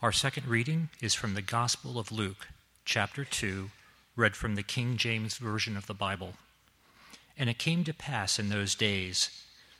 [0.00, 2.46] Our second reading is from the Gospel of Luke,
[2.84, 3.70] chapter 2,
[4.14, 6.34] read from the King James Version of the Bible.
[7.36, 9.28] And it came to pass in those days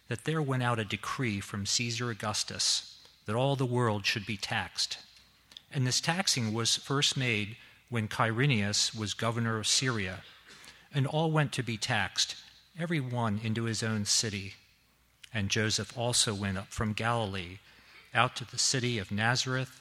[0.08, 4.36] that there went out a decree from Caesar Augustus that all the world should be
[4.36, 4.98] taxed.
[5.72, 7.56] And this taxing was first made
[7.88, 10.24] when Quirinius was governor of Syria.
[10.92, 12.34] And all went to be taxed,
[12.76, 14.54] every one into his own city.
[15.32, 17.58] And Joseph also went up from Galilee
[18.12, 19.80] out to the city of Nazareth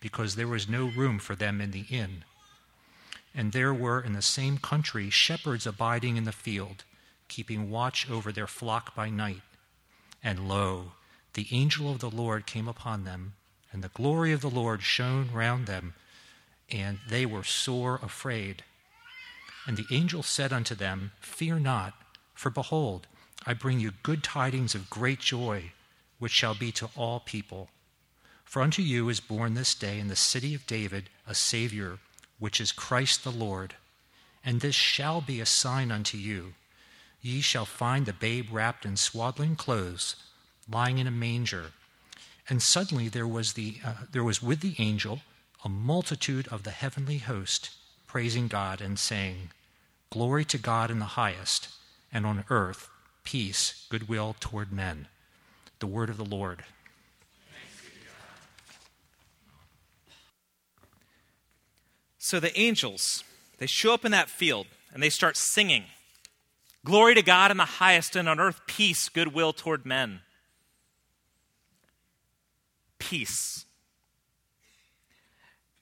[0.00, 2.24] because there was no room for them in the inn.
[3.34, 6.84] And there were in the same country shepherds abiding in the field,
[7.28, 9.42] keeping watch over their flock by night.
[10.22, 10.92] And lo,
[11.34, 13.34] the angel of the Lord came upon them,
[13.72, 15.94] and the glory of the Lord shone round them,
[16.70, 18.64] and they were sore afraid.
[19.66, 21.94] And the angel said unto them, Fear not,
[22.34, 23.06] for behold,
[23.46, 25.72] I bring you good tidings of great joy,
[26.18, 27.70] which shall be to all people.
[28.50, 32.00] For unto you is born this day in the city of David a Savior,
[32.40, 33.76] which is Christ the Lord.
[34.44, 36.54] And this shall be a sign unto you.
[37.22, 40.16] Ye shall find the babe wrapped in swaddling clothes,
[40.68, 41.70] lying in a manger.
[42.48, 45.20] And suddenly there was, the, uh, there was with the angel
[45.64, 47.70] a multitude of the heavenly host,
[48.08, 49.50] praising God and saying,
[50.10, 51.68] Glory to God in the highest,
[52.12, 52.88] and on earth
[53.22, 55.06] peace, goodwill toward men.
[55.78, 56.64] The word of the Lord.
[62.20, 63.24] So the angels,
[63.58, 65.86] they show up in that field and they start singing
[66.84, 70.20] Glory to God in the highest, and on earth peace, goodwill toward men.
[72.98, 73.66] Peace.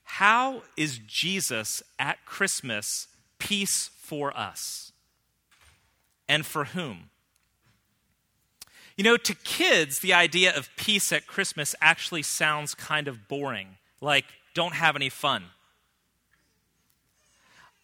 [0.02, 3.06] How is Jesus at Christmas
[3.38, 4.92] peace for us?
[6.28, 7.10] And for whom?
[8.96, 13.76] You know, to kids, the idea of peace at Christmas actually sounds kind of boring,
[14.00, 14.24] like,
[14.54, 15.44] don't have any fun.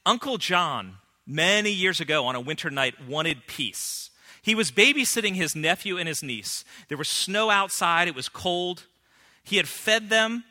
[0.06, 4.10] Uncle John, many years ago on a winter night, wanted peace.
[4.42, 6.64] He was babysitting his nephew and his niece.
[6.88, 8.84] There was snow outside, it was cold.
[9.42, 10.44] He had fed them,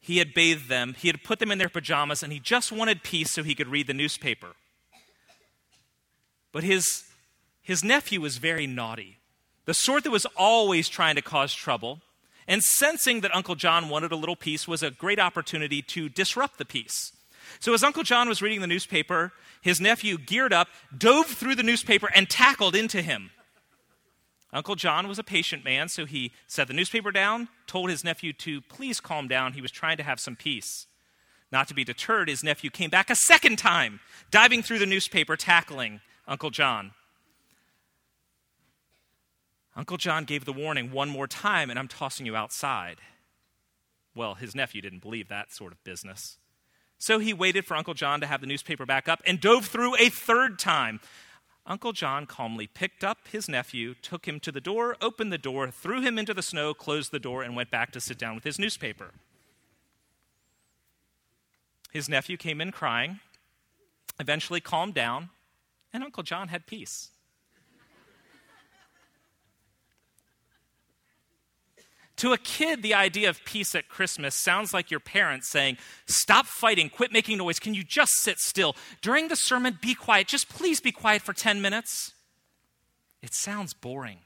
[0.00, 3.02] he had bathed them, he had put them in their pajamas, and he just wanted
[3.02, 4.48] peace so he could read the newspaper.
[6.52, 7.04] But his,
[7.62, 9.18] his nephew was very naughty
[9.64, 12.00] the sort that was always trying to cause trouble.
[12.46, 16.58] And sensing that Uncle John wanted a little peace was a great opportunity to disrupt
[16.58, 17.12] the peace.
[17.60, 21.62] So, as Uncle John was reading the newspaper, his nephew geared up, dove through the
[21.62, 23.30] newspaper, and tackled into him.
[24.52, 28.32] Uncle John was a patient man, so he set the newspaper down, told his nephew
[28.34, 29.54] to please calm down.
[29.54, 30.86] He was trying to have some peace.
[31.50, 34.00] Not to be deterred, his nephew came back a second time,
[34.30, 36.92] diving through the newspaper, tackling Uncle John.
[39.76, 42.98] Uncle John gave the warning one more time, and I'm tossing you outside.
[44.14, 46.38] Well, his nephew didn't believe that sort of business.
[46.98, 49.96] So he waited for Uncle John to have the newspaper back up and dove through
[49.96, 51.00] a third time.
[51.66, 55.70] Uncle John calmly picked up his nephew, took him to the door, opened the door,
[55.70, 58.44] threw him into the snow, closed the door, and went back to sit down with
[58.44, 59.12] his newspaper.
[61.90, 63.20] His nephew came in crying,
[64.20, 65.30] eventually calmed down,
[65.92, 67.10] and Uncle John had peace.
[72.18, 76.46] To a kid, the idea of peace at Christmas sounds like your parents saying, Stop
[76.46, 78.76] fighting, quit making noise, can you just sit still?
[79.02, 82.12] During the sermon, be quiet, just please be quiet for 10 minutes.
[83.20, 84.20] It sounds boring.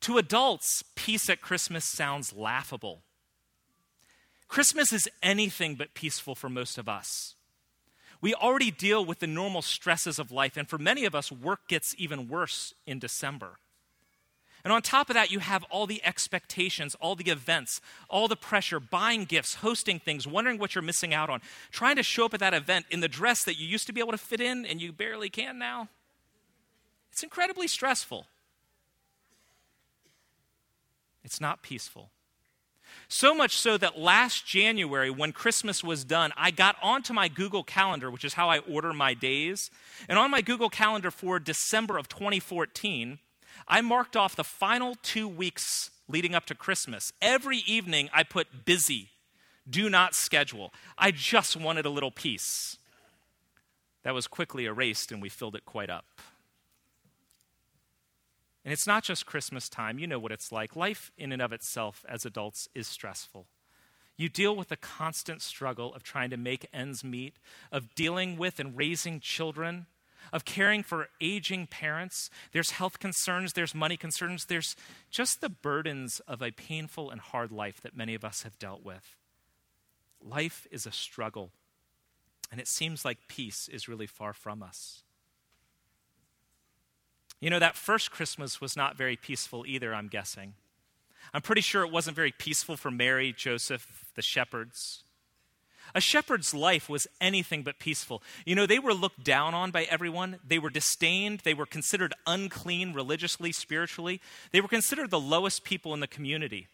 [0.00, 3.02] To adults, peace at Christmas sounds laughable.
[4.46, 7.34] Christmas is anything but peaceful for most of us.
[8.20, 11.68] We already deal with the normal stresses of life, and for many of us, work
[11.68, 13.58] gets even worse in December.
[14.66, 17.80] And on top of that, you have all the expectations, all the events,
[18.10, 21.40] all the pressure, buying gifts, hosting things, wondering what you're missing out on,
[21.70, 24.00] trying to show up at that event in the dress that you used to be
[24.00, 25.86] able to fit in and you barely can now.
[27.12, 28.26] It's incredibly stressful.
[31.22, 32.10] It's not peaceful.
[33.06, 37.62] So much so that last January, when Christmas was done, I got onto my Google
[37.62, 39.70] Calendar, which is how I order my days.
[40.08, 43.20] And on my Google Calendar for December of 2014,
[43.68, 47.12] I marked off the final two weeks leading up to Christmas.
[47.20, 49.10] Every evening, I put busy
[49.68, 50.72] Do not schedule.
[50.96, 52.78] I just wanted a little peace.
[54.04, 56.04] That was quickly erased, and we filled it quite up.
[58.64, 59.98] And it's not just Christmas time.
[59.98, 60.76] You know what it's like.
[60.76, 63.46] Life, in and of itself, as adults, is stressful.
[64.16, 67.36] You deal with the constant struggle of trying to make ends meet,
[67.70, 69.86] of dealing with and raising children,
[70.32, 72.30] of caring for aging parents.
[72.52, 74.76] There's health concerns, there's money concerns, there's
[75.10, 78.84] just the burdens of a painful and hard life that many of us have dealt
[78.84, 79.16] with.
[80.22, 81.50] Life is a struggle,
[82.50, 85.02] and it seems like peace is really far from us.
[87.40, 90.54] You know, that first Christmas was not very peaceful either, I'm guessing.
[91.34, 95.02] I'm pretty sure it wasn't very peaceful for Mary, Joseph, the shepherds.
[95.94, 98.22] A shepherd's life was anything but peaceful.
[98.44, 100.38] You know, they were looked down on by everyone.
[100.46, 101.40] They were disdained.
[101.40, 104.20] They were considered unclean religiously, spiritually.
[104.52, 106.68] They were considered the lowest people in the community.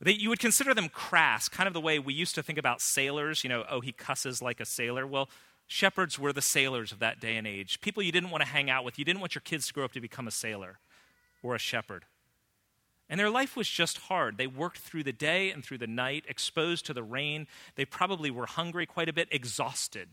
[0.00, 2.80] They, you would consider them crass, kind of the way we used to think about
[2.80, 3.44] sailors.
[3.44, 5.06] You know, oh, he cusses like a sailor.
[5.06, 5.28] Well,
[5.66, 7.80] shepherds were the sailors of that day and age.
[7.80, 8.98] People you didn't want to hang out with.
[8.98, 10.78] You didn't want your kids to grow up to become a sailor
[11.42, 12.04] or a shepherd.
[13.10, 14.38] And their life was just hard.
[14.38, 17.48] They worked through the day and through the night, exposed to the rain.
[17.74, 20.10] They probably were hungry quite a bit, exhausted.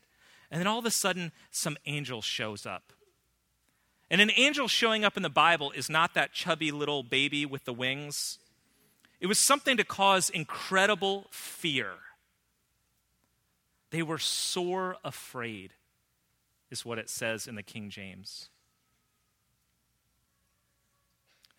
[0.49, 2.91] And then all of a sudden, some angel shows up.
[4.09, 7.65] And an angel showing up in the Bible is not that chubby little baby with
[7.65, 8.39] the wings.
[9.19, 11.91] It was something to cause incredible fear.
[13.91, 15.73] They were sore afraid,
[16.71, 18.49] is what it says in the King James.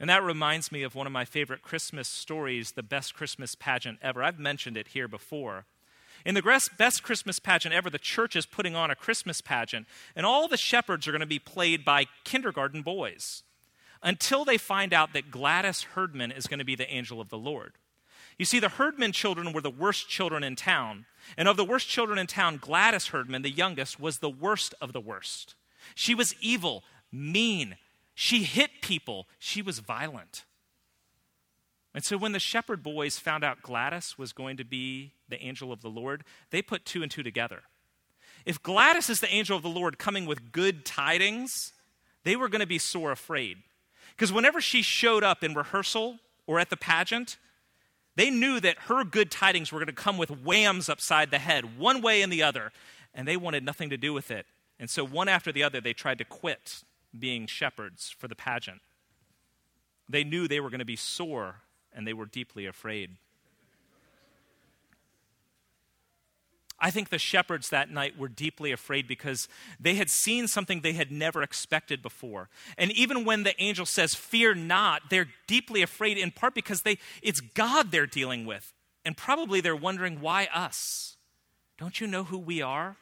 [0.00, 3.98] And that reminds me of one of my favorite Christmas stories, the best Christmas pageant
[4.00, 4.22] ever.
[4.22, 5.64] I've mentioned it here before.
[6.24, 9.86] In the best Christmas pageant ever, the church is putting on a Christmas pageant,
[10.16, 13.42] and all the shepherds are going to be played by kindergarten boys
[14.02, 17.38] until they find out that Gladys Herdman is going to be the angel of the
[17.38, 17.74] Lord.
[18.38, 21.06] You see, the Herdman children were the worst children in town.
[21.36, 24.92] And of the worst children in town, Gladys Herdman, the youngest, was the worst of
[24.92, 25.56] the worst.
[25.94, 27.76] She was evil, mean,
[28.20, 29.28] she hit people.
[29.38, 30.44] She was violent.
[31.94, 35.70] And so when the shepherd boys found out Gladys was going to be the angel
[35.70, 37.62] of the Lord, they put two and two together.
[38.44, 41.74] If Gladys is the angel of the Lord coming with good tidings,
[42.24, 43.58] they were going to be sore afraid.
[44.16, 47.36] Because whenever she showed up in rehearsal or at the pageant,
[48.16, 51.78] they knew that her good tidings were going to come with whams upside the head,
[51.78, 52.72] one way and the other,
[53.14, 54.44] and they wanted nothing to do with it.
[54.80, 56.82] And so, one after the other, they tried to quit
[57.16, 58.80] being shepherds for the pageant.
[60.08, 61.56] They knew they were going to be sore
[61.92, 63.16] and they were deeply afraid.
[66.80, 69.48] I think the shepherds that night were deeply afraid because
[69.80, 72.48] they had seen something they had never expected before.
[72.76, 76.98] And even when the angel says, Fear not, they're deeply afraid in part because they,
[77.20, 78.72] it's God they're dealing with.
[79.04, 81.16] And probably they're wondering, Why us?
[81.78, 82.96] Don't you know who we are?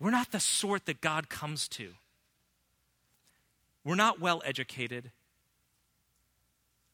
[0.00, 1.90] We're not the sort that God comes to.
[3.84, 5.10] We're not well educated.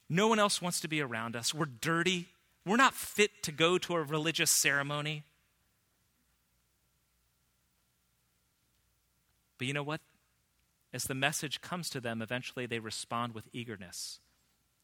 [0.08, 1.52] No one else wants to be around us.
[1.52, 2.28] We're dirty.
[2.64, 5.24] We're not fit to go to a religious ceremony.
[9.58, 10.00] But you know what?
[10.92, 14.20] As the message comes to them, eventually they respond with eagerness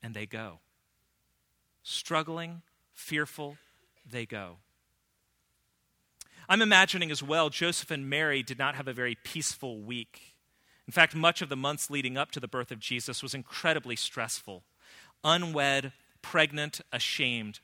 [0.03, 0.59] and they go.
[1.83, 2.63] Struggling,
[2.93, 3.57] fearful,
[4.09, 4.57] they go.
[6.47, 10.34] I'm imagining as well, Joseph and Mary did not have a very peaceful week.
[10.87, 13.97] In fact, much of the months leading up to the birth of Jesus was incredibly
[13.97, 14.65] stressful.
[15.23, 17.61] Unwed, pregnant, ashamed.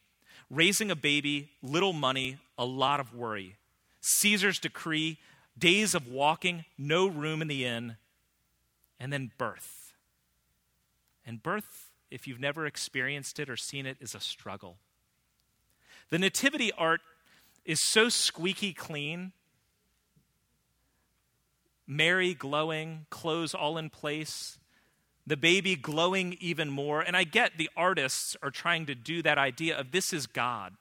[0.48, 3.56] Raising a baby, little money, a lot of worry.
[4.00, 5.18] Caesar's decree,
[5.58, 7.96] days of walking, no room in the inn,
[8.98, 9.92] and then birth.
[11.26, 14.78] And birth, if you've never experienced it or seen it, is a struggle.
[16.08, 17.02] The nativity art
[17.64, 19.32] is so squeaky clean
[21.90, 24.59] Mary glowing, clothes all in place,
[25.26, 27.00] the baby glowing even more.
[27.00, 30.75] And I get the artists are trying to do that idea of this is God.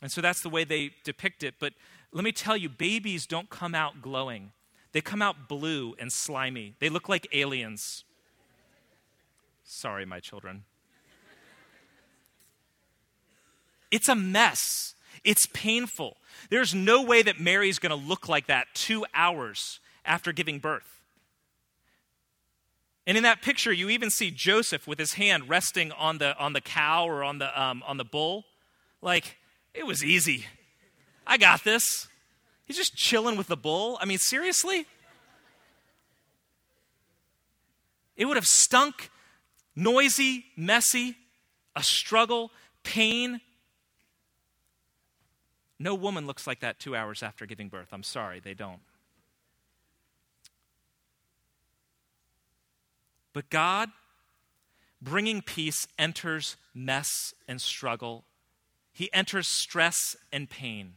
[0.00, 1.56] And so that's the way they depict it.
[1.60, 1.74] But
[2.12, 4.52] let me tell you, babies don't come out glowing,
[4.92, 6.76] they come out blue and slimy.
[6.80, 8.04] They look like aliens.
[9.64, 10.64] Sorry, my children.
[13.90, 14.94] It's a mess.
[15.24, 16.16] It's painful.
[16.48, 21.00] There's no way that Mary's going to look like that two hours after giving birth.
[23.06, 26.52] And in that picture, you even see Joseph with his hand resting on the, on
[26.52, 28.44] the cow or on the, um, on the bull.
[29.00, 29.38] Like,
[29.74, 30.46] it was easy.
[31.26, 32.06] I got this.
[32.64, 33.98] He's just chilling with the bull.
[34.00, 34.86] I mean, seriously?
[38.16, 39.10] It would have stunk,
[39.74, 41.16] noisy, messy,
[41.74, 42.52] a struggle,
[42.84, 43.40] pain.
[45.78, 47.88] No woman looks like that two hours after giving birth.
[47.92, 48.80] I'm sorry, they don't.
[53.32, 53.90] But God,
[55.00, 58.24] bringing peace, enters mess and struggle.
[58.92, 60.94] He enters stress and pain.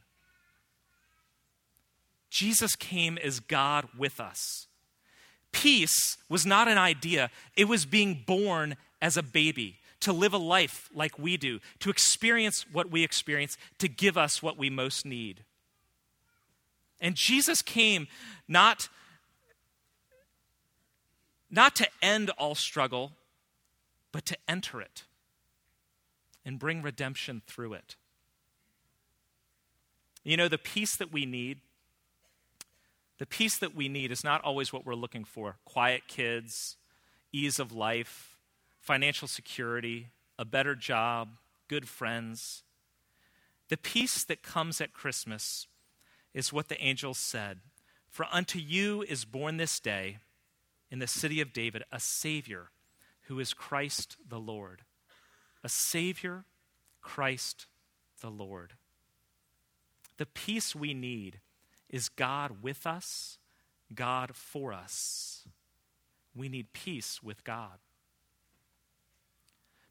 [2.29, 4.67] Jesus came as God with us.
[5.53, 10.37] Peace was not an idea, it was being born as a baby, to live a
[10.37, 15.05] life like we do, to experience what we experience, to give us what we most
[15.05, 15.45] need.
[16.99, 18.07] And Jesus came
[18.47, 18.89] not,
[21.49, 23.13] not to end all struggle,
[24.11, 25.03] but to enter it
[26.45, 27.95] and bring redemption through it.
[30.23, 31.59] You know, the peace that we need,
[33.17, 36.77] the peace that we need is not always what we're looking for quiet kids,
[37.31, 38.35] ease of life,
[38.79, 41.37] financial security, a better job,
[41.67, 42.63] good friends.
[43.69, 45.67] The peace that comes at Christmas
[46.33, 47.59] is what the angels said
[48.09, 50.17] For unto you is born this day
[50.95, 52.69] in the city of David a Savior
[53.23, 54.83] who is Christ the Lord.
[55.61, 56.45] A Savior,
[57.01, 57.65] Christ
[58.21, 58.75] the Lord.
[60.15, 61.41] The peace we need
[61.89, 63.39] is God with us,
[63.93, 65.45] God for us.
[66.33, 67.79] We need peace with God.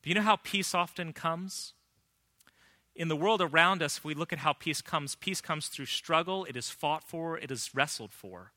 [0.02, 1.74] Do you know how peace often comes?
[2.96, 5.84] In the world around us, if we look at how peace comes, peace comes through
[5.84, 8.52] struggle, it is fought for, it is wrestled for.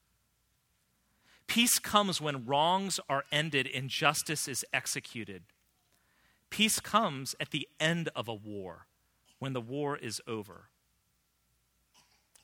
[1.48, 5.44] Peace comes when wrongs are ended and justice is executed.
[6.50, 8.88] Peace comes at the end of a war,
[9.40, 10.70] when the war is over.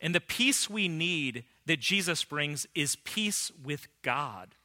[0.02, 4.56] And the peace we need that Jesus brings is peace with God.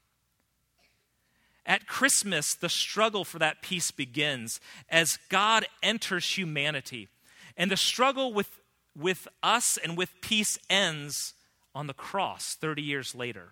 [1.64, 7.09] At Christmas, the struggle for that peace begins as God enters humanity.
[7.57, 8.49] And the struggle with,
[8.97, 11.35] with us and with peace ends
[11.75, 13.50] on the cross 30 years later.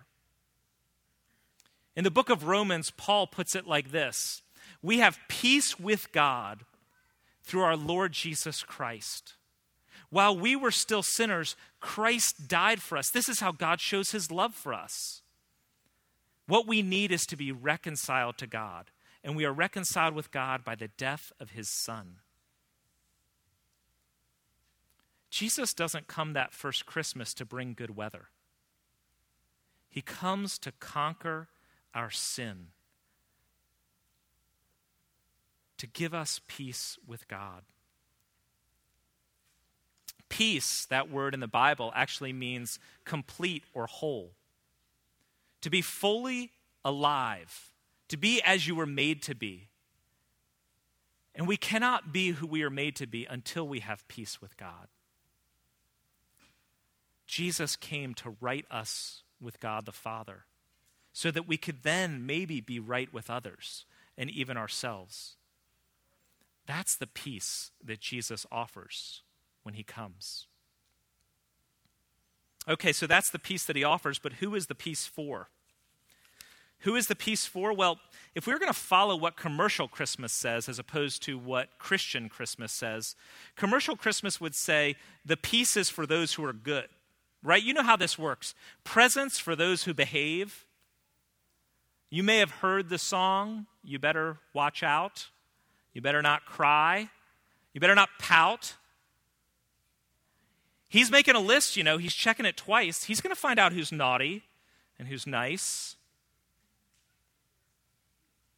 [1.97, 4.43] In the book of Romans, Paul puts it like this
[4.83, 6.63] We have peace with God
[7.41, 9.33] through our Lord Jesus Christ.
[10.11, 13.09] While we were still sinners, Christ died for us.
[13.09, 15.23] This is how God shows his love for us.
[16.45, 18.91] What we need is to be reconciled to God,
[19.23, 22.17] and we are reconciled with God by the death of his Son.
[25.31, 28.29] Jesus doesn't come that first Christmas to bring good weather.
[29.89, 31.49] He comes to conquer
[31.97, 32.67] our sin,
[35.79, 37.63] to give us peace with God.
[40.29, 44.33] Peace, that word in the Bible, actually means complete or whole.
[45.61, 46.51] To be fully
[46.85, 47.71] alive,
[48.09, 49.69] to be as you were made to be.
[51.33, 54.55] And we cannot be who we are made to be until we have peace with
[54.55, 54.87] God.
[57.25, 60.45] Jesus came to right us with God the Father
[61.17, 63.85] so that we could then maybe be right with others
[64.19, 65.35] and even ourselves.
[66.67, 69.23] That's the peace that Jesus offers
[69.63, 70.45] when he comes.
[72.69, 75.49] Okay, so that's the peace that he offers, but who is the peace for?
[76.81, 77.73] Who is the peace for?
[77.73, 77.99] Well,
[78.35, 82.29] if we are going to follow what commercial Christmas says as opposed to what Christian
[82.29, 83.15] Christmas says,
[83.55, 84.95] commercial Christmas would say
[85.25, 86.89] the peace is for those who are good,
[87.41, 87.63] right?
[87.63, 90.66] You know how this works presents for those who behave,
[92.09, 95.27] you may have heard the song, You Better Watch Out.
[95.93, 97.09] You better not cry.
[97.73, 98.75] You better not pout.
[100.89, 103.03] He's making a list, you know, he's checking it twice.
[103.03, 104.43] He's going to find out who's naughty
[104.97, 105.95] and who's nice.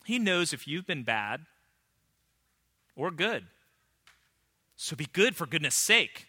[0.05, 1.41] He knows if you've been bad
[2.95, 3.45] or good.
[4.75, 6.27] So be good for goodness sake.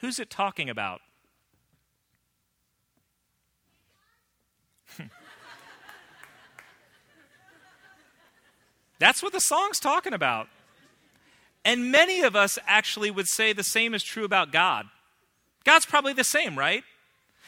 [0.00, 1.00] Who's it talking about?
[8.98, 10.48] That's what the song's talking about.
[11.64, 14.86] And many of us actually would say the same is true about God.
[15.64, 16.82] God's probably the same, right?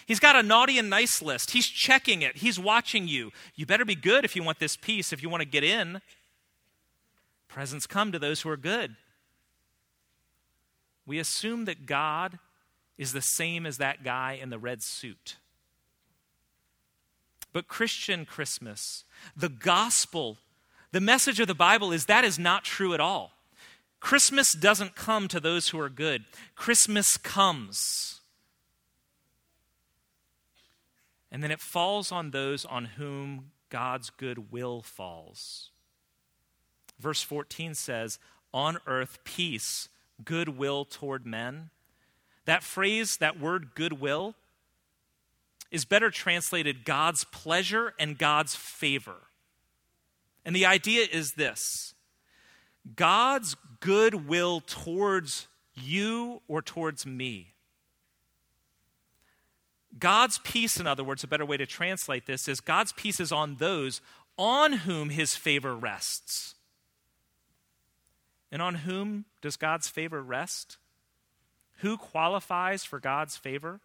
[0.06, 1.52] He's got a naughty and nice list.
[1.52, 2.38] He's checking it.
[2.38, 3.30] He's watching you.
[3.54, 6.00] You better be good if you want this peace, if you want to get in.
[7.48, 8.96] Presents come to those who are good.
[11.06, 12.38] We assume that God
[12.98, 15.36] is the same as that guy in the red suit.
[17.52, 19.04] But Christian Christmas,
[19.36, 20.38] the gospel
[20.92, 23.32] the message of the Bible is that is not true at all.
[24.00, 28.20] Christmas doesn't come to those who are good, Christmas comes.
[31.32, 35.70] And then it falls on those on whom God's good will falls.
[36.98, 38.18] Verse 14 says,
[38.52, 39.88] On earth peace
[40.24, 41.70] goodwill toward men.
[42.46, 44.34] That phrase, that word goodwill,
[45.70, 49.16] is better translated God's pleasure and God's favor.
[50.44, 51.94] And the idea is this
[52.96, 57.54] God's goodwill towards you or towards me.
[59.98, 63.32] God's peace, in other words, a better way to translate this is God's peace is
[63.32, 64.00] on those
[64.38, 66.54] on whom his favor rests.
[68.52, 70.78] And on whom does God's favor rest?
[71.78, 73.80] Who qualifies for God's favor?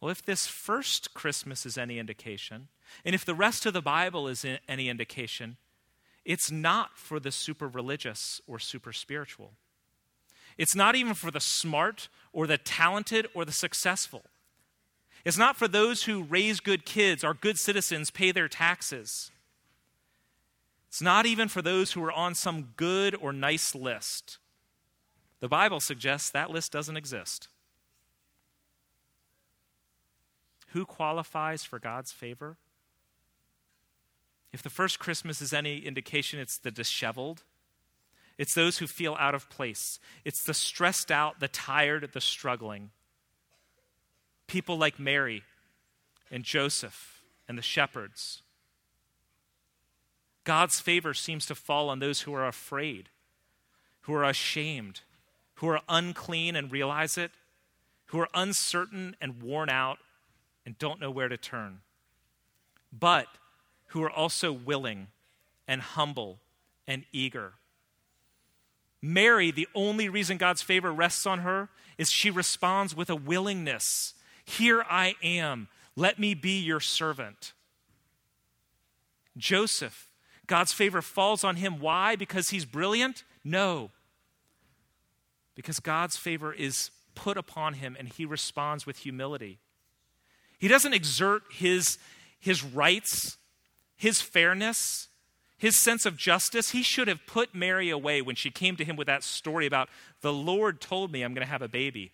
[0.00, 2.68] Well, if this first Christmas is any indication,
[3.04, 5.56] and if the rest of the Bible is any indication,
[6.24, 9.52] it's not for the super religious or super spiritual.
[10.56, 14.24] It's not even for the smart or the talented or the successful.
[15.24, 19.30] It's not for those who raise good kids, are good citizens, pay their taxes.
[20.88, 24.38] It's not even for those who are on some good or nice list.
[25.40, 27.48] The Bible suggests that list doesn't exist.
[30.72, 32.56] Who qualifies for God's favor?
[34.52, 37.42] If the first Christmas is any indication, it's the disheveled.
[38.38, 39.98] It's those who feel out of place.
[40.24, 42.90] It's the stressed out, the tired, the struggling.
[44.46, 45.42] People like Mary
[46.30, 48.42] and Joseph and the shepherds.
[50.44, 53.10] God's favor seems to fall on those who are afraid,
[54.02, 55.00] who are ashamed,
[55.56, 57.32] who are unclean and realize it,
[58.06, 59.98] who are uncertain and worn out
[60.68, 61.78] and don't know where to turn,
[62.92, 63.26] but
[63.86, 65.06] who are also willing
[65.66, 66.40] and humble
[66.86, 67.54] and eager.
[69.00, 74.12] Mary, the only reason God's favor rests on her is she responds with a willingness.
[74.44, 75.68] Here I am.
[75.96, 77.54] Let me be your servant.
[79.38, 80.06] Joseph,
[80.46, 81.80] God's favor falls on him.
[81.80, 82.14] Why?
[82.14, 83.24] Because he's brilliant?
[83.42, 83.90] No.
[85.54, 89.60] Because God's favor is put upon him and he responds with humility.
[90.58, 91.98] He doesn't exert his,
[92.38, 93.38] his rights,
[93.96, 95.08] his fairness,
[95.56, 96.70] his sense of justice.
[96.70, 99.88] He should have put Mary away when she came to him with that story about,
[100.20, 102.12] the Lord told me I'm going to have a baby.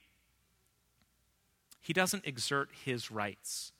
[1.81, 3.73] He doesn't exert his rights,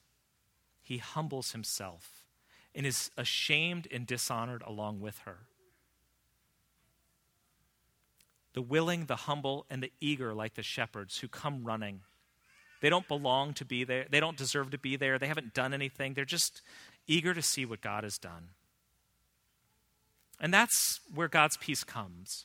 [0.83, 2.25] he humbles himself
[2.75, 5.39] and is ashamed and dishonored along with her.
[8.53, 12.01] The willing, the humble, and the eager, like the shepherds who come running.
[12.85, 14.05] They don't belong to be there.
[14.11, 15.19] They don't deserve to be there.
[15.19, 16.13] They haven't done anything.
[16.13, 16.61] They're just
[17.07, 18.49] eager to see what God has done.
[20.39, 22.45] And that's where God's peace comes.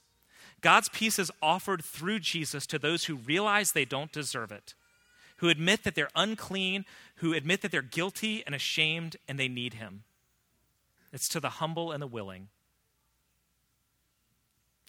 [0.62, 4.76] God's peace is offered through Jesus to those who realize they don't deserve it,
[5.40, 9.74] who admit that they're unclean, who admit that they're guilty and ashamed and they need
[9.74, 10.04] Him.
[11.12, 12.48] It's to the humble and the willing.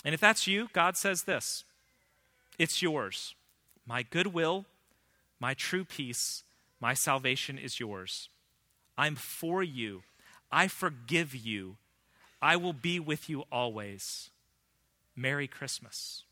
[0.04, 1.64] And if that's you, God says this
[2.56, 3.34] it's yours.
[3.84, 4.66] My goodwill,
[5.40, 6.44] my true peace,
[6.78, 8.28] my salvation is yours.
[8.96, 10.02] I'm for you.
[10.52, 11.76] I forgive you.
[12.42, 14.30] I will be with you always.
[15.16, 16.24] Merry Christmas.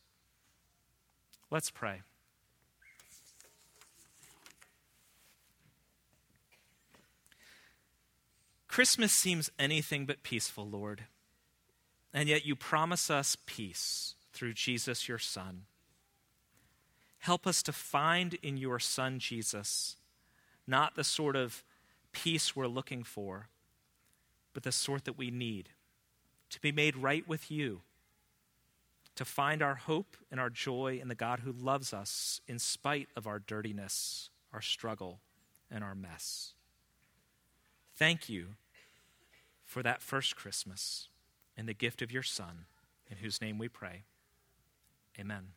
[1.51, 2.03] Let's pray.
[8.69, 11.05] Christmas seems anything but peaceful, Lord.
[12.13, 15.63] And yet you promise us peace through Jesus, your Son.
[17.19, 19.97] Help us to find in your Son, Jesus,
[20.67, 21.65] not the sort of
[22.13, 23.49] peace we're looking for,
[24.55, 25.71] but the sort that we need
[26.51, 27.83] to be made right with you,
[29.15, 33.09] to find our hope and our joy in the God who loves us in spite
[33.17, 35.21] of our dirtiness, our struggle,
[35.71, 36.55] and our mess.
[37.97, 38.51] Thank you
[39.65, 41.09] for that first Christmas
[41.57, 42.67] and the gift of your Son,
[43.11, 44.05] in whose name we pray.
[45.19, 45.49] Amen.